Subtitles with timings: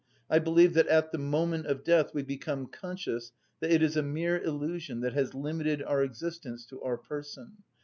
[0.31, 4.01] I believe that at the moment of death we become conscious that it is a
[4.01, 7.57] mere illusion that has limited our existence to our person.